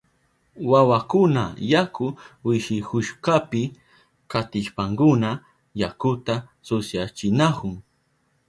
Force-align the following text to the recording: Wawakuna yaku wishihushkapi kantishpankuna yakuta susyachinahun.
Wawakuna 0.71 1.43
yaku 1.71 2.05
wishihushkapi 2.47 3.61
kantishpankuna 4.31 5.29
yakuta 5.81 6.35
susyachinahun. 6.67 7.73